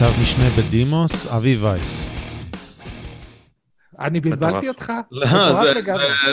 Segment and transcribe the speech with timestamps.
[0.00, 2.12] ניצב משנה בדימוס, אבי וייס.
[3.98, 4.92] אני בלבלתי אותך?
[5.10, 5.26] לא,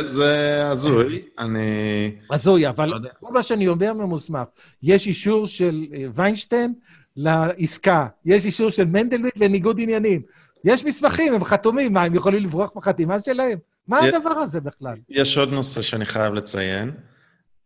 [0.05, 1.21] זה הזוי.
[1.39, 2.11] אני...
[2.31, 4.47] הזוי, אבל כל מה שאני אומר ממוסמך,
[4.83, 6.73] יש אישור של אה, ויינשטיין
[7.15, 10.21] לעסקה, יש אישור של מנדלבליט לניגוד עניינים.
[10.63, 13.57] יש מסמכים, הם חתומים, מה, הם יכולים לברוח בחתימה שלהם?
[13.87, 14.95] מה הדבר הזה בכלל?
[15.09, 16.91] יש עוד נושא שאני חייב לציין.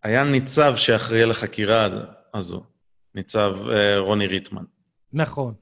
[0.04, 1.88] היה ניצב שאחראי לחקירה
[2.34, 2.64] הזו,
[3.16, 4.64] ניצב אה, רוני ריטמן.
[5.14, 5.54] נכון.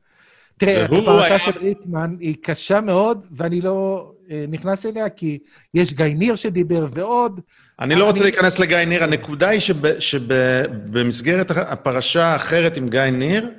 [0.59, 1.39] תראה, הפרשה.
[1.39, 5.39] של ריטמן היא קשה מאוד, ואני לא אה, נכנס אליה, כי
[5.73, 7.41] יש גיא ניר שדיבר ועוד.
[7.79, 9.61] אני לא רוצה להיכנס לגיא ניר, הנקודה היא
[9.99, 13.49] שבמסגרת הפרשה האחרת עם גיא ניר,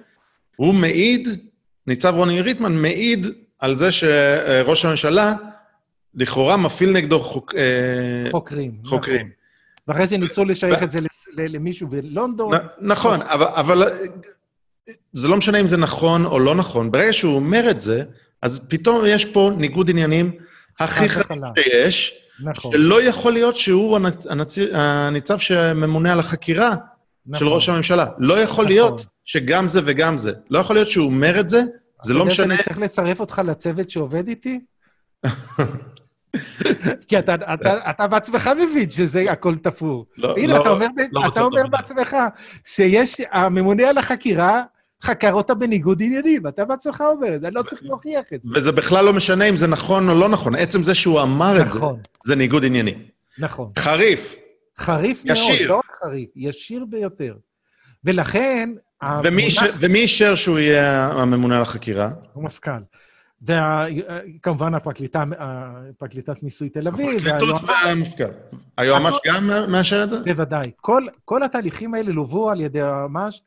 [0.57, 1.29] הוא מעיד,
[1.87, 3.27] ניצב רוני ריטמן מעיד
[3.59, 5.35] על זה שראש הממשלה
[6.15, 8.73] לכאורה מפעיל נגדו חוק, אה, חוקרים.
[8.85, 9.17] חוקרים.
[9.17, 9.31] נכון.
[9.89, 10.99] ואחרי זה ניסו לשייך את זה
[11.37, 12.53] למישהו בלונדון.
[12.81, 13.83] נכון, אבל
[15.13, 16.91] זה לא משנה אם זה נכון או לא נכון.
[16.91, 18.03] ברגע שהוא אומר את זה,
[18.43, 20.33] אז פתאום יש פה ניגוד עניינים
[20.81, 21.25] הכי חד
[21.59, 22.73] שיש, נכון.
[22.73, 24.27] שלא יכול להיות שהוא הנצ...
[24.27, 24.59] הנצ...
[24.73, 26.75] הניצב שממונה על החקירה
[27.27, 27.39] נכון.
[27.39, 28.07] של ראש הממשלה.
[28.19, 28.67] לא יכול נכון.
[28.67, 30.33] להיות שגם זה וגם זה.
[30.51, 31.63] לא יכול להיות שהוא אומר את זה,
[32.03, 32.55] זה לא משנה...
[32.55, 34.61] אתה שאני צריך לצרף אותך לצוות שעובד איתי?
[37.09, 40.07] כי אתה, אתה, אתה בעצמך מבין שזה הכל תפור.
[40.19, 42.17] לא, הנה, לא, אתה אומר, לא אתה אומר בעצמך
[42.65, 44.63] שיש, הממונה על החקירה
[45.03, 48.51] חקר אותה בניגוד עניינים, אתה בעצמך אומר את זה, אני לא צריך להוכיח את זה.
[48.55, 51.67] וזה בכלל לא משנה אם זה נכון או לא נכון, עצם זה שהוא אמר נכון.
[51.67, 52.01] את זה, נכון.
[52.25, 52.99] זה ניגוד עניינים.
[53.39, 53.71] נכון.
[53.79, 54.37] חריף.
[54.79, 55.55] חריף ישיר.
[55.55, 57.35] מאוד, לא רק חריף, ישיר ביותר.
[58.05, 58.71] ולכן...
[59.81, 62.11] ומי אישר שהוא יהיה הממונה על החקירה?
[62.37, 62.83] המפכ"ל.
[63.43, 65.25] וכמובן הפרקליטה,
[65.99, 67.27] פרקליטת מיסוי תל אביב.
[67.27, 68.57] הפרקליטות והמפכ"ל.
[68.79, 70.21] היועמ"ש גם מאשר את זה?
[70.21, 70.71] בוודאי.
[70.77, 73.43] כל, כל התהליכים האלה לוו על ידי היועמ"ש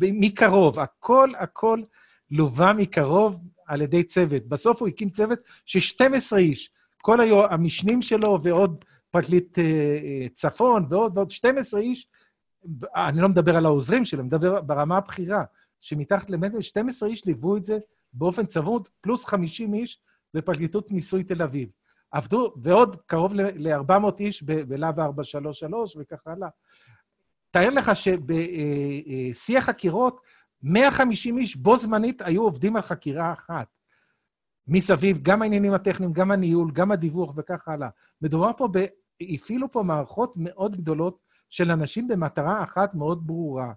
[0.00, 0.78] מקרוב.
[0.78, 1.82] הכל, הכל
[2.30, 4.46] לווה מקרוב על ידי צוות.
[4.46, 6.70] בסוף הוא הקים צוות של 12 איש.
[7.02, 12.08] כל היו, המשנים שלו ועוד פרקליט אה, אה, צפון ועוד ועוד 12 איש,
[12.96, 15.44] אני לא מדבר על העוזרים שלו, אני מדבר ברמה הבכירה,
[15.80, 17.78] שמתחת למטר, 12 איש ליוו את זה
[18.12, 20.00] באופן צמוד, פלוס 50 איש
[20.34, 21.68] בפרקליטות מיסוי תל אביב.
[22.10, 26.48] עבדו, ועוד קרוב ל-400 איש בלהב 433 וכך הלאה.
[27.50, 30.20] תאר לך שבשיא החקירות,
[30.62, 33.66] 150 איש בו זמנית היו עובדים על חקירה אחת.
[34.68, 37.88] מסביב, גם העניינים הטכניים, גם הניהול, גם הדיווח וכך הלאה.
[38.22, 38.86] מדובר פה ב...
[39.34, 41.18] הפעילו פה מערכות מאוד גדולות
[41.50, 43.72] של אנשים במטרה אחת מאוד ברורה.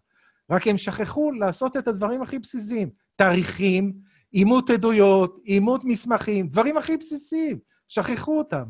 [0.50, 2.89] רק הם שכחו לעשות את הדברים הכי בסיסיים.
[3.16, 3.94] תאריכים,
[4.33, 7.59] אימות עדויות, אימות מסמכים, דברים הכי בסיסיים.
[7.88, 8.63] שכחו אותם.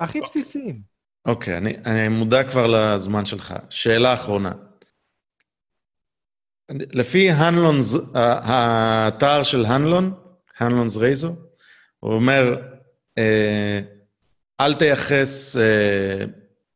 [0.00, 0.95] הכי בסיסיים.
[1.26, 3.54] אוקיי, okay, אני, אני מודע כבר לזמן שלך.
[3.70, 4.52] שאלה אחרונה.
[6.70, 10.14] לפי הנלונס, האתר של הנלון,
[10.58, 11.34] הנלונס רייזו,
[12.00, 12.56] הוא אומר,
[13.18, 13.80] אה,
[14.60, 15.56] אל תייחס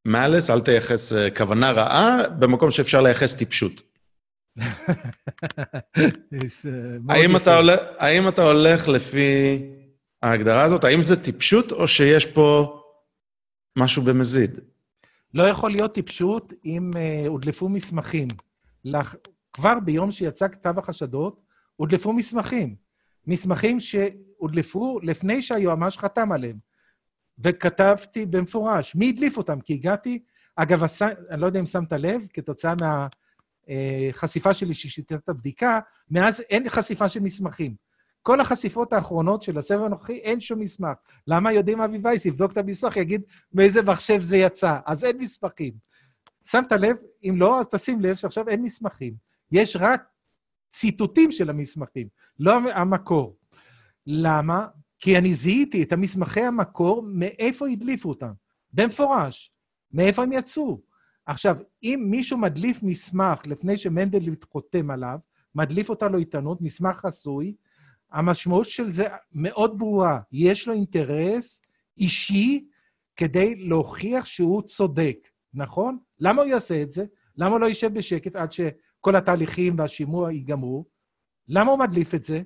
[0.04, 3.82] מאלס, אל תייחס אה, כוונה רעה, במקום שאפשר לייחס טיפשות.
[7.08, 9.58] האם, אתה הולך, האם אתה הולך לפי
[10.22, 10.84] ההגדרה הזאת?
[10.84, 12.79] האם זה טיפשות או שיש פה
[13.76, 14.60] משהו במזיד?
[15.34, 18.28] לא יכול להיות טיפשות אם uh, הודלפו מסמכים.
[18.84, 19.14] לח...
[19.52, 21.40] כבר ביום שיצא כתב החשדות,
[21.76, 22.76] הודלפו מסמכים.
[23.26, 26.56] מסמכים שהודלפו לפני שהיועמ"ש חתם עליהם.
[27.38, 29.60] וכתבתי במפורש, מי הדליף אותם?
[29.60, 30.22] כי הגעתי,
[30.56, 31.02] אגב, הס...
[31.02, 33.06] אני לא יודע אם שמת לב, כתוצאה מה...
[33.68, 35.80] אה, שלי ששיטת הבדיקה,
[36.10, 37.74] מאז אין חשיפה של מסמכים.
[38.22, 40.96] כל החשיפות האחרונות של הסבב הנוכחי, אין שום מסמך.
[41.26, 43.22] למה יודעים אבי וייס יבדוק את המסמך, יגיד
[43.52, 44.78] מאיזה מחשב זה יצא?
[44.86, 45.72] אז אין מסמכים.
[46.44, 46.96] שמת לב?
[47.24, 49.14] אם לא, אז תשים לב שעכשיו אין מסמכים.
[49.52, 50.02] יש רק
[50.72, 53.36] ציטוטים של המסמכים, לא המקור.
[54.06, 54.66] למה?
[54.98, 58.32] כי אני זיהיתי את המסמכי המקור, מאיפה הדליפו אותם.
[58.72, 59.52] במפורש.
[59.92, 60.80] מאיפה הם יצאו.
[61.26, 65.18] עכשיו, אם מישהו מדליף מסמך לפני שמנדלבליט חותם עליו,
[65.54, 67.54] מדליף אותה לו עיתונות, מסמך חסוי,
[68.12, 70.20] המשמעות של זה מאוד ברורה.
[70.32, 71.62] יש לו אינטרס
[71.98, 72.64] אישי
[73.16, 75.98] כדי להוכיח שהוא צודק, נכון?
[76.20, 77.04] למה הוא יעשה את זה?
[77.36, 80.84] למה הוא לא יישב בשקט עד שכל התהליכים והשימוע ייגמרו?
[81.48, 82.42] למה הוא מדליף את זה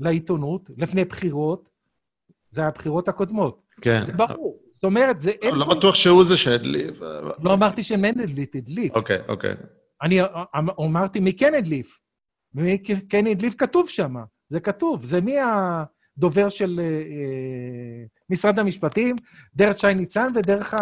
[0.00, 1.70] לעיתונות, לפני בחירות?
[2.50, 3.62] זה הבחירות הקודמות.
[3.80, 4.02] כן.
[4.06, 4.60] זה ברור.
[4.74, 5.54] זאת אומרת, זה אין...
[5.54, 7.00] לא בטוח שהוא זה שהדליף.
[7.42, 8.94] לא אמרתי שמנדלבליט הדליף.
[8.94, 9.54] אוקיי, אוקיי.
[10.02, 10.18] אני
[10.80, 12.00] אמרתי מי כן הדליף.
[12.54, 14.14] מי כן הדליף כתוב שם.
[14.50, 15.04] זה כתוב.
[15.04, 19.16] זה מי הדובר של אה, משרד המשפטים,
[19.54, 20.74] דרך שי ניצן ודרך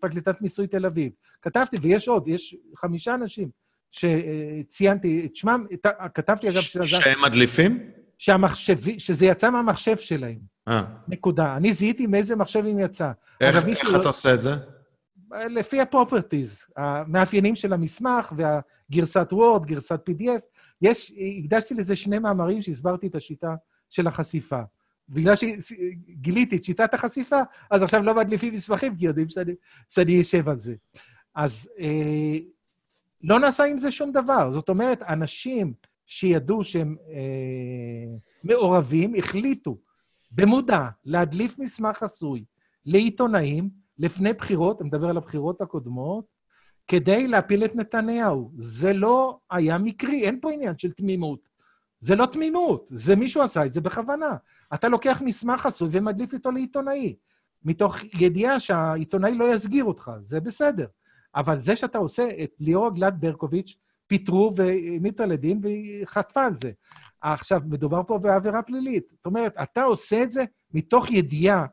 [0.00, 1.12] פרקליטת מיסוי תל אביב.
[1.42, 3.48] כתבתי, ויש עוד, יש חמישה אנשים
[3.90, 5.64] שציינתי את שמם,
[6.14, 6.60] כתבתי אגב...
[6.62, 7.90] שהם מדליפים?
[8.18, 10.38] שהמחשב, שזה יצא מהמחשב שלהם.
[10.68, 10.82] אה.
[11.08, 11.56] נקודה.
[11.56, 13.10] אני זיהיתי מאיזה מחשב אם יצא.
[13.40, 14.54] איך, איך אתה עושה את זה?
[15.48, 20.62] לפי הפרופרטיז, המאפיינים של המסמך והגרסת וורד, גרסת PDF.
[20.84, 21.12] יש,
[21.44, 23.54] הקדשתי לזה שני מאמרים שהסברתי את השיטה
[23.90, 24.60] של החשיפה.
[25.08, 27.36] בגלל שגיליתי את שיטת החשיפה,
[27.70, 29.26] אז עכשיו לא מדליפים מסמכים, כי יודעים
[29.88, 30.74] שאני, אשב על זה.
[31.34, 32.38] אז אה,
[33.22, 34.50] לא נעשה עם זה שום דבר.
[34.52, 35.72] זאת אומרת, אנשים
[36.06, 39.78] שידעו שהם אה, מעורבים, החליטו
[40.30, 42.44] במודע להדליף מסמך חסוי
[42.86, 46.33] לעיתונאים לפני בחירות, אני מדבר על הבחירות הקודמות,
[46.88, 48.50] כדי להפיל את נתניהו.
[48.58, 51.48] זה לא היה מקרי, אין פה עניין של תמימות.
[52.00, 54.36] זה לא תמימות, זה מישהו עשה את זה בכוונה.
[54.74, 57.16] אתה לוקח מסמך חסוי ומדליף איתו לעיתונאי,
[57.64, 60.86] מתוך ידיעה שהעיתונאי לא יסגיר אותך, זה בסדר.
[61.34, 63.76] אבל זה שאתה עושה את ליאור גלעד ברקוביץ',
[64.06, 66.72] פיטרו והעמידו לדין והיא חטפה על זה.
[67.20, 69.10] עכשיו, מדובר פה בעבירה פלילית.
[69.10, 70.44] זאת אומרת, אתה עושה את זה
[70.74, 71.66] מתוך ידיעה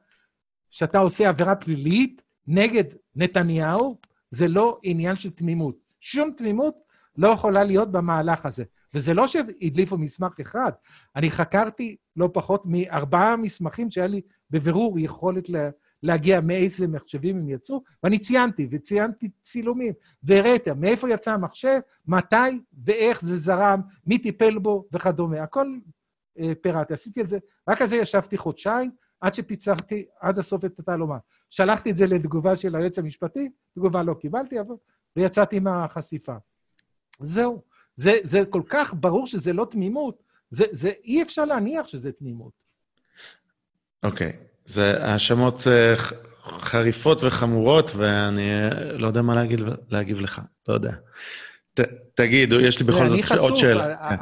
[0.70, 2.84] שאתה עושה עבירה פלילית נגד
[3.16, 3.98] נתניהו,
[4.32, 5.76] זה לא עניין של תמימות.
[6.00, 6.76] שום תמימות
[7.18, 8.64] לא יכולה להיות במהלך הזה.
[8.94, 10.72] וזה לא שהדליפו מסמך אחד,
[11.16, 15.70] אני חקרתי לא פחות מארבעה מסמכים שהיה לי בבירור יכולת לה,
[16.04, 19.94] להגיע מאיזה מחשבים הם יצאו, ואני ציינתי, וציינתי צילומים,
[20.24, 25.44] והראיתי מאיפה יצא המחשב, מתי ואיך זה זרם, מי טיפל בו וכדומה.
[25.44, 25.78] הכל
[26.40, 26.94] אה, פירטתי.
[26.94, 27.40] עשיתי את זה,
[27.70, 31.18] רק על זה ישבתי חודשיים, עד שפיצחתי עד הסוף את התעלומה.
[31.50, 34.76] שלחתי את זה לתגובה של היועץ המשפטי, תגובה לא קיבלתי, אבל...
[35.16, 36.36] ויצאתי מהחשיפה.
[37.20, 37.62] זהו.
[37.96, 42.54] זה, זה כל כך ברור שזה לא תמימות, זה, זה אי אפשר להניח שזה תמימות.
[44.04, 44.30] אוקיי.
[44.30, 44.52] Okay.
[44.66, 45.94] זה האשמות אה,
[46.44, 49.60] חריפות וחמורות, ואני אה, לא יודע מה להגיד,
[49.90, 50.94] להגיב לך, יודע.
[52.16, 53.96] תגיד, יש לי בכל זאת עוד שאלה.
[53.96, 54.16] כן.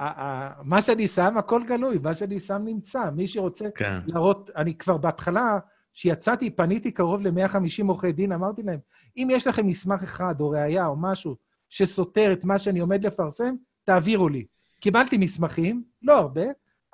[0.64, 3.10] מה שאני שם, הכל גלוי, מה שאני שם נמצא.
[3.16, 4.00] מי שרוצה כן.
[4.06, 5.60] להראות, אני כבר בהתחלה,
[5.94, 8.80] כשיצאתי, פניתי קרוב ל-150 עורכי דין, אמרתי להם,
[9.18, 11.36] אם יש לכם מסמך אחד או ראייה או משהו
[11.70, 14.46] שסותר את מה שאני עומד לפרסם, תעבירו לי.
[14.80, 16.46] קיבלתי מסמכים, לא הרבה,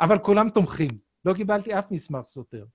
[0.02, 0.92] אבל כולם תומכים.
[1.26, 2.66] לא קיבלתי אף מסמך סותר.